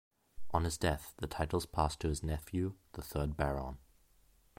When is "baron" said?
3.37-3.77